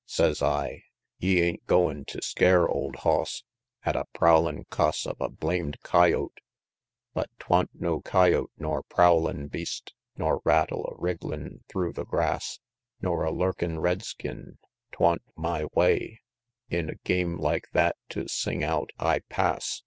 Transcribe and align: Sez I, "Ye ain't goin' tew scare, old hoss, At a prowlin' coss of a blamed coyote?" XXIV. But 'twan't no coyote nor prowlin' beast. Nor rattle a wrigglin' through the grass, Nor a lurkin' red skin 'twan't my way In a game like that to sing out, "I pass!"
Sez 0.07 0.41
I, 0.41 0.81
"Ye 1.19 1.41
ain't 1.43 1.67
goin' 1.67 2.05
tew 2.05 2.21
scare, 2.23 2.67
old 2.67 2.95
hoss, 3.05 3.43
At 3.83 3.95
a 3.95 4.05
prowlin' 4.15 4.63
coss 4.71 5.05
of 5.05 5.15
a 5.21 5.29
blamed 5.29 5.79
coyote?" 5.83 6.41
XXIV. 6.41 6.97
But 7.13 7.29
'twan't 7.37 7.69
no 7.75 8.01
coyote 8.01 8.49
nor 8.57 8.81
prowlin' 8.81 9.47
beast. 9.47 9.93
Nor 10.17 10.41
rattle 10.43 10.87
a 10.87 10.95
wrigglin' 10.99 11.63
through 11.69 11.93
the 11.93 12.05
grass, 12.05 12.59
Nor 12.99 13.23
a 13.25 13.31
lurkin' 13.31 13.79
red 13.79 14.01
skin 14.01 14.57
'twan't 14.91 15.21
my 15.35 15.65
way 15.75 16.21
In 16.67 16.89
a 16.89 16.95
game 17.03 17.37
like 17.37 17.67
that 17.73 17.95
to 18.09 18.27
sing 18.27 18.63
out, 18.63 18.89
"I 18.97 19.19
pass!" 19.29 19.79